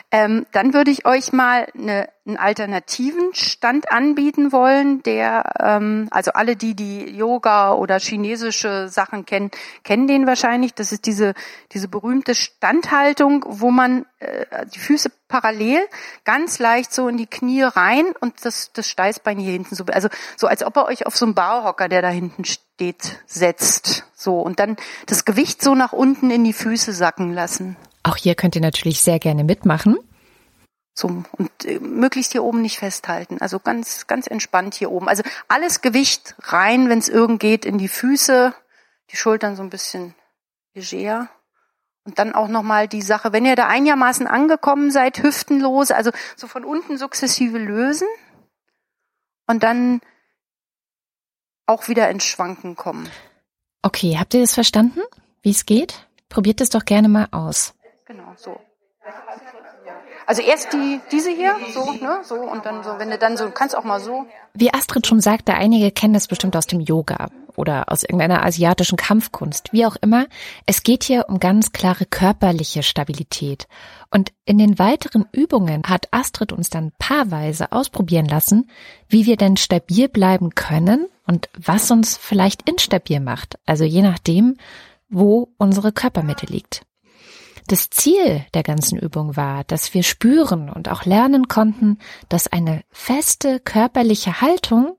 Ähm, 0.10 0.46
dann 0.54 0.74
würde 0.74 0.90
ich 0.90 1.06
euch 1.06 1.34
mal 1.34 1.68
eine, 1.76 2.08
einen 2.26 2.38
alternativen 2.38 3.34
Stand 3.34 3.92
anbieten 3.92 4.54
wollen, 4.54 5.04
der, 5.04 5.52
ähm, 5.60 6.08
also 6.12 6.32
alle, 6.32 6.56
die 6.56 6.76
die 6.76 7.10
Yoga 7.10 7.74
oder 7.74 8.00
chinesische 8.00 8.88
Sachen 8.88 9.26
kennen, 9.26 9.52
kennen 9.84 10.08
den 10.08 10.28
wahrscheinlich. 10.28 10.74
Das 10.76 10.94
ist 10.94 11.06
diese, 11.06 11.34
diese 11.74 11.90
berühmte 11.90 12.36
Standhaltung, 12.36 13.44
wo 13.50 13.70
man 13.70 14.06
äh, 14.20 14.66
die 14.74 14.80
Füße 14.80 15.12
parallel 15.28 15.82
ganz 16.24 16.60
leicht 16.60 16.94
so 16.94 17.10
in 17.10 17.18
die 17.18 17.28
Knie 17.28 17.64
rein 17.64 18.14
und 18.22 18.46
das, 18.46 18.72
das 18.72 18.88
Steißbein 18.88 19.38
hier 19.38 19.52
hinten 19.52 19.76
so, 19.76 19.84
also 19.92 20.08
so 20.38 20.48
als 20.48 20.64
ob 20.64 20.78
er 20.78 20.86
euch 20.86 21.06
auf 21.06 21.18
so 21.18 21.26
einen 21.26 21.36
Barhocker, 21.36 21.90
der 21.90 22.02
da 22.02 22.10
hinten 22.10 22.46
steht, 22.46 23.20
setzt. 23.26 24.06
So. 24.16 24.40
Und 24.40 24.62
dann 24.62 24.78
das 25.08 25.26
Gewicht 25.26 25.62
so 25.62 25.76
nach 25.76 25.92
unten 25.92 26.32
in 26.32 26.46
die 26.46 26.54
Füße 26.54 26.94
sacken 26.94 27.34
lassen. 27.34 27.76
Auch 28.04 28.18
hier 28.18 28.36
könnt 28.36 28.56
ihr 28.56 28.62
natürlich 28.62 29.02
sehr 29.02 29.20
gerne 29.20 29.44
mitmachen. 29.44 29.98
So, 30.94 31.08
und 31.08 31.66
äh, 31.66 31.80
möglichst 31.80 32.34
hier 32.34 32.44
oben 32.44 32.62
nicht 32.62 32.80
festhalten. 32.80 33.40
Also 33.40 33.60
ganz, 33.60 34.08
ganz 34.08 34.28
entspannt 34.28 34.76
hier 34.76 34.92
oben. 34.92 35.08
Also 35.08 35.24
alles 35.48 35.82
Gewicht 35.82 36.36
rein, 36.40 36.90
wenn 36.90 37.00
es 37.00 37.10
irgend 37.10 37.40
geht, 37.40 37.66
in 37.66 37.78
die 37.78 37.88
Füße, 37.88 38.54
die 39.10 39.16
Schultern 39.16 39.56
so 39.56 39.64
ein 39.64 39.70
bisschen 39.70 40.16
leger. 40.74 41.30
Und 42.04 42.18
dann 42.18 42.34
auch 42.34 42.48
nochmal 42.48 42.88
die 42.88 43.04
Sache, 43.04 43.32
wenn 43.32 43.46
ihr 43.46 43.56
da 43.56 43.68
einigermaßen 43.68 44.26
angekommen 44.26 44.90
seid, 44.90 45.22
hüftenlos, 45.22 45.92
also 45.92 46.12
so 46.36 46.48
von 46.48 46.66
unten 46.66 46.98
sukzessive 46.98 47.60
lösen 47.60 48.08
und 49.46 49.62
dann 49.62 50.02
auch 51.68 51.88
wieder 51.88 52.10
ins 52.10 52.26
Schwanken 52.26 52.76
kommen. 52.76 53.08
Okay, 53.84 54.18
habt 54.20 54.34
ihr 54.34 54.42
das 54.42 54.56
verstanden, 54.56 55.02
wie 55.44 55.52
es 55.52 55.66
geht? 55.66 56.08
Probiert 56.28 56.60
es 56.60 56.70
doch 56.70 56.86
gerne 56.86 57.08
mal 57.08 57.28
aus. 57.32 57.76
So. 58.36 58.60
Also 60.28 60.44
erst 60.44 60.72
die, 60.74 61.02
diese 61.12 61.32
hier, 61.32 61.56
so, 61.74 61.92
ne, 61.92 62.20
so, 62.24 62.36
und 62.36 62.66
dann 62.66 62.84
so, 62.84 63.00
wenn 63.00 63.10
du 63.10 63.18
dann 63.18 63.36
so, 63.36 63.50
kannst 63.50 63.76
auch 63.76 63.84
mal 63.84 64.00
so. 64.00 64.26
Wie 64.54 64.74
Astrid 64.74 65.08
schon 65.08 65.20
sagte, 65.20 65.56
einige 65.56 65.92
kennen 65.92 66.14
das 66.14 66.28
bestimmt 66.28 66.56
aus 66.56 66.68
dem 66.68 66.80
Yoga 66.80 67.30
oder 67.56 67.92
aus 67.92 68.04
irgendeiner 68.04 68.46
asiatischen 68.46 68.98
Kampfkunst, 68.98 69.74
wie 69.74 69.86
auch 69.86 69.96
immer. 70.02 70.28
Es 70.66 70.84
geht 70.84 71.04
hier 71.04 71.26
um 71.28 71.40
ganz 71.40 71.72
klare 71.72 72.06
körperliche 72.06 72.84
Stabilität. 72.84 73.68
Und 74.12 74.32
in 74.46 74.58
den 74.58 74.78
weiteren 74.80 75.26
Übungen 75.32 75.84
hat 75.88 76.08
Astrid 76.12 76.54
uns 76.54 76.70
dann 76.70 76.92
paarweise 77.00 77.72
ausprobieren 77.72 78.26
lassen, 78.26 78.70
wie 79.10 79.26
wir 79.26 79.38
denn 79.38 79.58
stabil 79.58 80.08
bleiben 80.08 80.52
können 80.52 81.08
und 81.26 81.50
was 81.58 81.90
uns 81.92 82.18
vielleicht 82.18 82.70
instabil 82.70 83.20
macht. 83.20 83.58
Also 83.66 83.84
je 83.84 84.02
nachdem, 84.02 84.58
wo 85.10 85.50
unsere 85.58 85.92
Körpermitte 85.92 86.46
liegt. 86.46 86.84
Das 87.68 87.90
Ziel 87.90 88.46
der 88.54 88.64
ganzen 88.64 88.98
Übung 88.98 89.36
war, 89.36 89.64
dass 89.64 89.94
wir 89.94 90.04
spüren 90.04 90.70
und 90.70 90.90
auch 90.90 91.06
lernen 91.06 91.48
konnten, 91.48 92.00
dass 92.30 92.52
eine 92.52 92.84
feste 92.92 93.60
körperliche 93.60 94.42
Haltung 94.42 94.98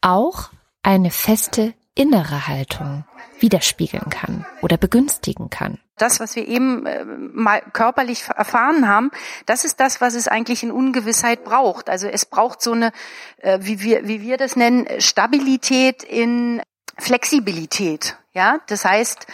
auch 0.00 0.50
eine 0.82 1.10
feste 1.10 1.74
innere 1.94 2.46
Haltung 2.46 3.04
widerspiegeln 3.40 4.10
kann 4.10 4.46
oder 4.62 4.76
begünstigen 4.76 5.50
kann. 5.50 5.78
Das, 5.96 6.20
was 6.20 6.34
wir 6.34 6.48
eben 6.48 6.86
äh, 6.86 7.04
mal 7.04 7.60
körperlich 7.72 8.24
erfahren 8.34 8.88
haben, 8.88 9.10
das 9.44 9.64
ist 9.64 9.80
das, 9.80 10.00
was 10.00 10.14
es 10.14 10.28
eigentlich 10.28 10.62
in 10.62 10.70
Ungewissheit 10.70 11.44
braucht. 11.44 11.90
Also 11.90 12.06
es 12.06 12.24
braucht 12.24 12.62
so 12.62 12.72
eine, 12.72 12.92
äh, 13.38 13.58
wie 13.60 13.82
wir, 13.82 14.08
wie 14.08 14.22
wir 14.22 14.38
das 14.38 14.56
nennen, 14.56 14.86
Stabilität 14.98 16.02
in 16.02 16.62
Flexibilität. 16.96 18.16
Ja, 18.32 18.60
das 18.68 18.84
heißt, 18.84 19.26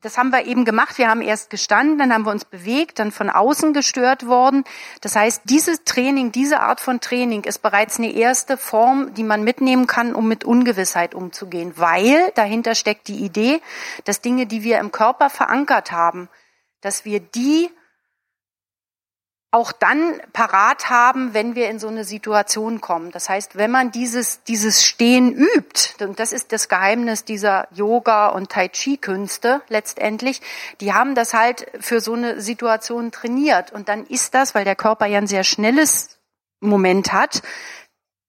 das 0.00 0.16
haben 0.16 0.30
wir 0.30 0.46
eben 0.46 0.64
gemacht. 0.64 0.96
Wir 0.98 1.08
haben 1.08 1.20
erst 1.20 1.50
gestanden, 1.50 1.98
dann 1.98 2.12
haben 2.12 2.24
wir 2.24 2.30
uns 2.30 2.44
bewegt, 2.44 3.00
dann 3.00 3.10
von 3.10 3.30
außen 3.30 3.72
gestört 3.72 4.26
worden. 4.26 4.64
Das 5.00 5.16
heißt, 5.16 5.42
dieses 5.44 5.82
Training, 5.84 6.30
diese 6.30 6.60
Art 6.60 6.80
von 6.80 7.00
Training 7.00 7.42
ist 7.44 7.62
bereits 7.62 7.98
eine 7.98 8.12
erste 8.12 8.56
Form, 8.56 9.14
die 9.14 9.24
man 9.24 9.42
mitnehmen 9.42 9.86
kann, 9.86 10.14
um 10.14 10.28
mit 10.28 10.44
Ungewissheit 10.44 11.14
umzugehen, 11.14 11.72
weil 11.76 12.30
dahinter 12.36 12.76
steckt 12.76 13.08
die 13.08 13.24
Idee, 13.24 13.60
dass 14.04 14.20
Dinge, 14.20 14.46
die 14.46 14.62
wir 14.62 14.78
im 14.78 14.92
Körper 14.92 15.30
verankert 15.30 15.90
haben, 15.90 16.28
dass 16.80 17.04
wir 17.04 17.18
die 17.18 17.68
auch 19.50 19.72
dann 19.72 20.20
parat 20.34 20.90
haben, 20.90 21.32
wenn 21.32 21.54
wir 21.54 21.70
in 21.70 21.78
so 21.78 21.88
eine 21.88 22.04
Situation 22.04 22.82
kommen. 22.82 23.10
Das 23.12 23.30
heißt, 23.30 23.56
wenn 23.56 23.70
man 23.70 23.90
dieses, 23.90 24.42
dieses 24.42 24.84
Stehen 24.84 25.32
übt, 25.32 26.04
und 26.04 26.20
das 26.20 26.32
ist 26.32 26.52
das 26.52 26.68
Geheimnis 26.68 27.24
dieser 27.24 27.66
Yoga- 27.72 28.28
und 28.28 28.50
Tai 28.50 28.68
Chi-Künste 28.68 29.62
letztendlich, 29.68 30.42
die 30.82 30.92
haben 30.92 31.14
das 31.14 31.32
halt 31.32 31.66
für 31.80 32.00
so 32.00 32.12
eine 32.12 32.42
Situation 32.42 33.10
trainiert. 33.10 33.72
Und 33.72 33.88
dann 33.88 34.04
ist 34.06 34.34
das, 34.34 34.54
weil 34.54 34.64
der 34.64 34.76
Körper 34.76 35.06
ja 35.06 35.18
ein 35.18 35.26
sehr 35.26 35.44
schnelles 35.44 36.18
Moment 36.60 37.12
hat, 37.12 37.42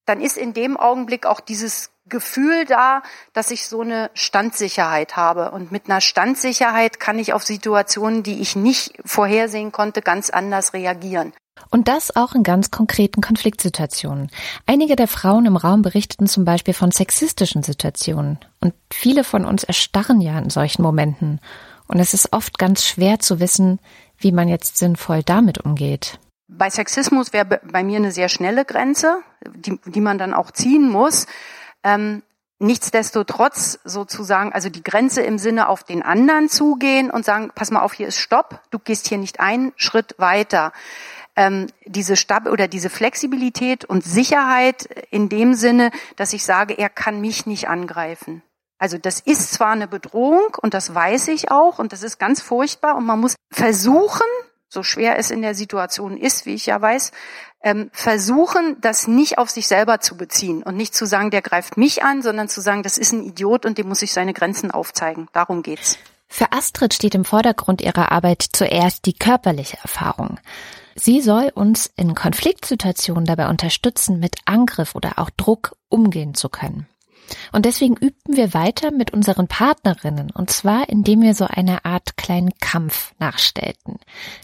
dann 0.10 0.22
ist 0.22 0.38
in 0.38 0.54
dem 0.54 0.76
Augenblick 0.76 1.26
auch 1.26 1.40
dieses 1.40 1.92
Gefühl 2.10 2.66
da, 2.66 3.04
dass 3.34 3.52
ich 3.52 3.68
so 3.68 3.82
eine 3.82 4.10
Standsicherheit 4.16 5.16
habe. 5.16 5.52
Und 5.52 5.72
mit 5.72 5.88
einer 5.88 6.02
Standsicherheit 6.02 7.00
kann 7.00 7.20
ich 7.20 7.34
auf 7.34 7.44
Situationen, 7.44 8.24
die 8.24 8.42
ich 8.42 8.56
nicht 8.56 8.94
vorhersehen 9.06 9.72
konnte, 9.72 10.02
ganz 10.02 10.30
anders 10.32 10.74
reagieren. 10.74 11.34
Und 11.70 11.88
das 11.88 12.16
auch 12.16 12.34
in 12.34 12.44
ganz 12.44 12.72
konkreten 12.72 13.22
Konfliktsituationen. 13.22 14.32
Einige 14.66 14.96
der 14.96 15.08
Frauen 15.08 15.46
im 15.46 15.56
Raum 15.56 15.82
berichteten 15.84 16.26
zum 16.26 16.46
Beispiel 16.46 16.74
von 16.74 16.92
sexistischen 16.92 17.62
Situationen. 17.64 18.40
Und 18.60 18.74
viele 18.92 19.24
von 19.24 19.46
uns 19.46 19.64
erstarren 19.64 20.22
ja 20.22 20.40
in 20.40 20.50
solchen 20.50 20.82
Momenten. 20.82 21.40
Und 21.88 22.00
es 22.00 22.14
ist 22.14 22.34
oft 22.34 22.58
ganz 22.58 22.86
schwer 22.86 23.20
zu 23.20 23.40
wissen, 23.40 23.80
wie 24.18 24.32
man 24.32 24.48
jetzt 24.48 24.78
sinnvoll 24.78 25.22
damit 25.22 25.60
umgeht. 25.60 26.20
Bei 26.52 26.72
Sexismus 26.72 27.32
wäre 27.32 27.46
bei 27.46 27.84
mir 27.84 27.98
eine 27.98 28.12
sehr 28.12 28.28
schnelle 28.28 28.66
Grenze, 28.66 29.22
die, 29.46 29.80
die 29.86 30.02
man 30.02 30.18
dann 30.18 30.34
auch 30.34 30.50
ziehen 30.50 30.90
muss. 30.90 31.28
Ähm, 31.84 32.24
nichtsdestotrotz 32.58 33.80
sozusagen, 33.84 34.52
also 34.52 34.70
die 34.70 34.84
Grenze 34.84 35.22
im 35.22 35.38
Sinne 35.38 35.70
auf 35.70 35.84
den 35.84 36.02
anderen 36.02 36.50
zugehen 36.50 37.12
und 37.12 37.24
sagen, 37.24 37.52
pass 37.54 37.70
mal 37.70 37.82
auf, 37.82 37.94
hier 37.94 38.08
ist 38.08 38.18
Stopp, 38.18 38.62
du 38.72 38.80
gehst 38.80 39.08
hier 39.08 39.20
nicht 39.20 39.40
einen 39.40 39.74
Schritt 39.76 40.16
weiter. 40.18 40.74
Ähm, 41.36 41.68
diese 41.86 42.16
Stab 42.16 42.48
oder 42.48 42.68
diese 42.68 42.90
Flexibilität 42.90 43.86
und 43.86 44.04
Sicherheit 44.04 44.90
in 45.12 45.30
dem 45.30 45.54
Sinne, 45.54 45.92
dass 46.16 46.34
ich 46.34 46.44
sage, 46.44 46.74
er 46.74 46.90
kann 46.90 47.22
mich 47.22 47.46
nicht 47.46 47.70
angreifen. 47.70 48.42
Also 48.80 48.98
das 48.98 49.20
ist 49.20 49.52
zwar 49.52 49.74
eine 49.74 49.88
Bedrohung 49.88 50.58
und 50.60 50.74
das 50.74 50.96
weiß 50.96 51.28
ich 51.28 51.52
auch 51.52 51.78
und 51.78 51.94
das 51.94 52.02
ist 52.02 52.18
ganz 52.18 52.42
furchtbar 52.42 52.96
und 52.96 53.06
man 53.06 53.20
muss 53.20 53.36
versuchen, 53.52 54.26
so 54.70 54.84
schwer 54.84 55.18
es 55.18 55.32
in 55.32 55.42
der 55.42 55.56
Situation 55.56 56.16
ist, 56.16 56.46
wie 56.46 56.54
ich 56.54 56.68
ja 56.68 56.80
weiß, 56.80 57.12
ähm, 57.62 57.90
versuchen, 57.92 58.78
das 58.80 59.08
nicht 59.08 59.38
auf 59.38 59.50
sich 59.50 59.68
selber 59.68 60.00
zu 60.00 60.16
beziehen 60.16 60.64
und 60.64 60.78
nicht 60.78 60.96
zu 60.96 61.06
sagen, 61.06 61.32
der 61.32 61.42
greift 61.42 61.76
mich 61.76 62.04
an, 62.04 62.22
sondern 62.22 62.48
zu 62.48 62.62
sagen, 62.62 62.84
das 62.84 62.98
ist 62.98 63.12
ein 63.12 63.24
Idiot 63.24 63.66
und 63.66 63.78
dem 63.78 63.88
muss 63.90 64.02
ich 64.02 64.14
seine 64.14 64.34
Grenzen 64.34 64.72
aufzeigen. 64.72 65.28
Darum 65.34 65.64
geht's. 65.64 65.98
Für 66.28 66.52
Astrid 66.52 66.94
steht 66.94 67.16
im 67.16 67.26
Vordergrund 67.26 67.82
ihrer 67.82 68.12
Arbeit 68.12 68.46
zuerst 68.54 69.06
die 69.08 69.14
körperliche 69.14 69.78
Erfahrung. 69.82 70.40
Sie 70.96 71.22
soll 71.22 71.52
uns 71.54 71.92
in 71.96 72.14
Konfliktsituationen 72.14 73.26
dabei 73.26 73.50
unterstützen, 73.50 74.20
mit 74.20 74.36
Angriff 74.46 74.96
oder 74.96 75.18
auch 75.18 75.32
Druck 75.32 75.76
umgehen 75.90 76.36
zu 76.36 76.50
können. 76.50 76.88
Und 77.52 77.66
deswegen 77.66 77.96
übten 77.96 78.36
wir 78.36 78.54
weiter 78.54 78.92
mit 78.92 79.12
unseren 79.14 79.48
Partnerinnen, 79.48 80.32
und 80.32 80.50
zwar 80.50 80.90
indem 80.90 81.22
wir 81.22 81.34
so 81.34 81.46
eine 81.46 81.86
Art 81.86 82.18
kleinen 82.18 82.52
Kampf 82.60 83.14
nachstellten. 83.20 84.00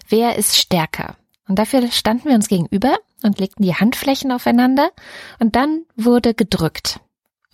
Wer 0.10 0.36
ist 0.36 0.58
stärker? 0.58 1.16
Und 1.48 1.60
dafür 1.60 1.88
standen 1.92 2.30
wir 2.30 2.36
uns 2.36 2.48
gegenüber 2.48 2.98
und 3.24 3.40
legten 3.40 3.64
die 3.64 3.76
Handflächen 3.76 4.32
aufeinander 4.32 4.90
und 5.40 5.56
dann 5.56 5.84
wurde 5.96 6.34
gedrückt. 6.34 7.00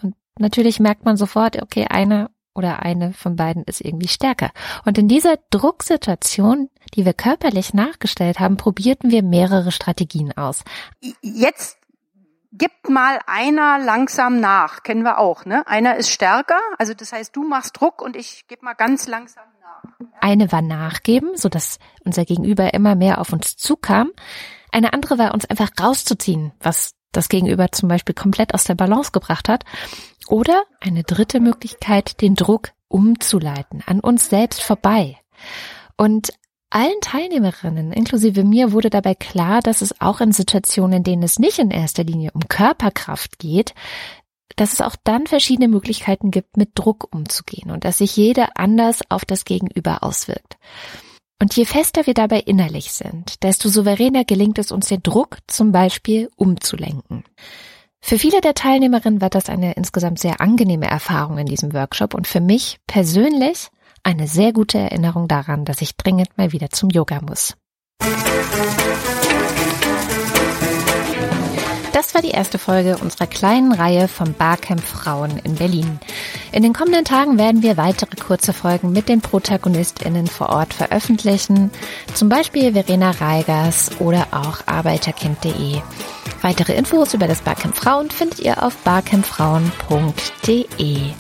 Und 0.01 0.15
natürlich 0.39 0.79
merkt 0.79 1.05
man 1.05 1.17
sofort, 1.17 1.61
okay, 1.61 1.87
eine 1.89 2.29
oder 2.53 2.81
eine 2.81 3.13
von 3.13 3.35
beiden 3.35 3.63
ist 3.63 3.81
irgendwie 3.81 4.07
stärker. 4.07 4.51
Und 4.85 4.97
in 4.97 5.07
dieser 5.07 5.37
Drucksituation, 5.51 6.69
die 6.95 7.05
wir 7.05 7.13
körperlich 7.13 7.73
nachgestellt 7.73 8.39
haben, 8.39 8.57
probierten 8.57 9.11
wir 9.11 9.23
mehrere 9.23 9.71
Strategien 9.71 10.35
aus. 10.37 10.63
Jetzt 11.21 11.77
gibt 12.51 12.89
mal 12.89 13.19
einer 13.27 13.79
langsam 13.79 14.39
nach, 14.39 14.83
kennen 14.83 15.03
wir 15.03 15.19
auch, 15.19 15.45
ne? 15.45 15.65
Einer 15.67 15.95
ist 15.95 16.09
stärker, 16.09 16.59
also 16.77 16.93
das 16.93 17.13
heißt, 17.13 17.35
du 17.35 17.43
machst 17.43 17.79
Druck 17.79 18.01
und 18.01 18.15
ich 18.15 18.47
gebe 18.47 18.65
mal 18.65 18.73
ganz 18.73 19.07
langsam 19.07 19.43
eine 20.19 20.51
war 20.51 20.61
nachgeben, 20.61 21.35
so 21.35 21.49
dass 21.49 21.79
unser 22.05 22.25
Gegenüber 22.25 22.73
immer 22.73 22.95
mehr 22.95 23.19
auf 23.19 23.33
uns 23.33 23.57
zukam. 23.57 24.11
Eine 24.71 24.93
andere 24.93 25.17
war 25.17 25.33
uns 25.33 25.45
einfach 25.45 25.71
rauszuziehen, 25.81 26.53
was 26.59 26.93
das 27.11 27.27
Gegenüber 27.27 27.71
zum 27.71 27.89
Beispiel 27.89 28.15
komplett 28.15 28.53
aus 28.53 28.63
der 28.63 28.75
Balance 28.75 29.11
gebracht 29.11 29.49
hat. 29.49 29.65
Oder 30.27 30.63
eine 30.79 31.03
dritte 31.03 31.39
Möglichkeit, 31.39 32.21
den 32.21 32.35
Druck 32.35 32.69
umzuleiten, 32.87 33.83
an 33.85 33.99
uns 33.99 34.29
selbst 34.29 34.61
vorbei. 34.61 35.17
Und 35.97 36.33
allen 36.71 36.99
Teilnehmerinnen, 37.01 37.91
inklusive 37.91 38.43
mir, 38.43 38.71
wurde 38.71 38.89
dabei 38.89 39.15
klar, 39.15 39.61
dass 39.61 39.81
es 39.81 39.99
auch 40.01 40.21
in 40.21 40.31
Situationen, 40.31 40.97
in 40.97 41.03
denen 41.03 41.23
es 41.23 41.39
nicht 41.39 41.59
in 41.59 41.71
erster 41.71 42.03
Linie 42.03 42.31
um 42.33 42.47
Körperkraft 42.47 43.39
geht, 43.39 43.73
dass 44.55 44.73
es 44.73 44.81
auch 44.81 44.95
dann 45.03 45.27
verschiedene 45.27 45.67
Möglichkeiten 45.67 46.31
gibt, 46.31 46.57
mit 46.57 46.71
Druck 46.75 47.07
umzugehen 47.13 47.71
und 47.71 47.85
dass 47.85 47.99
sich 47.99 48.15
jeder 48.17 48.49
anders 48.55 49.01
auf 49.09 49.25
das 49.25 49.45
Gegenüber 49.45 50.03
auswirkt. 50.03 50.57
Und 51.39 51.55
je 51.55 51.65
fester 51.65 52.05
wir 52.05 52.13
dabei 52.13 52.39
innerlich 52.39 52.91
sind, 52.91 53.41
desto 53.43 53.69
souveräner 53.69 54.25
gelingt 54.25 54.59
es 54.59 54.71
uns, 54.71 54.87
den 54.87 55.01
Druck 55.01 55.39
zum 55.47 55.71
Beispiel 55.71 56.29
umzulenken. 56.35 57.23
Für 57.99 58.17
viele 58.17 58.41
der 58.41 58.53
Teilnehmerinnen 58.53 59.21
war 59.21 59.29
das 59.29 59.49
eine 59.49 59.73
insgesamt 59.73 60.19
sehr 60.19 60.41
angenehme 60.41 60.87
Erfahrung 60.87 61.37
in 61.37 61.45
diesem 61.45 61.73
Workshop 61.73 62.13
und 62.13 62.27
für 62.27 62.41
mich 62.41 62.79
persönlich 62.87 63.69
eine 64.03 64.27
sehr 64.27 64.53
gute 64.53 64.77
Erinnerung 64.77 65.27
daran, 65.27 65.65
dass 65.65 65.81
ich 65.81 65.95
dringend 65.95 66.37
mal 66.37 66.51
wieder 66.51 66.69
zum 66.69 66.89
Yoga 66.89 67.19
muss. 67.21 67.55
Das 71.93 72.15
war 72.15 72.21
die 72.21 72.31
erste 72.31 72.57
Folge 72.57 72.97
unserer 72.97 73.27
kleinen 73.27 73.73
Reihe 73.73 74.07
vom 74.07 74.33
Barcamp 74.33 74.81
Frauen 74.81 75.37
in 75.43 75.55
Berlin. 75.55 75.99
In 76.51 76.63
den 76.63 76.73
kommenden 76.73 77.05
Tagen 77.05 77.37
werden 77.37 77.61
wir 77.61 77.77
weitere 77.77 78.15
kurze 78.15 78.53
Folgen 78.53 78.91
mit 78.91 79.07
den 79.07 79.21
ProtagonistInnen 79.21 80.25
vor 80.27 80.49
Ort 80.49 80.73
veröffentlichen. 80.73 81.69
Zum 82.13 82.27
Beispiel 82.27 82.73
Verena 82.73 83.11
Reigers 83.11 83.91
oder 83.99 84.27
auch 84.31 84.61
arbeiterkind.de. 84.65 85.81
Weitere 86.41 86.73
Infos 86.73 87.13
über 87.13 87.27
das 87.27 87.41
Barcamp 87.41 87.75
Frauen 87.75 88.09
findet 88.09 88.39
ihr 88.39 88.63
auf 88.63 88.75
barcampfrauen.de. 88.77 91.11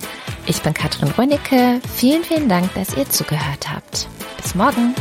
Ich 0.51 0.61
bin 0.63 0.73
Katrin 0.73 1.07
Rönnecke. 1.07 1.79
Vielen, 1.95 2.25
vielen 2.25 2.49
Dank, 2.49 2.73
dass 2.73 2.97
ihr 2.97 3.09
zugehört 3.09 3.71
habt. 3.73 4.09
Bis 4.35 4.53
morgen. 4.53 4.93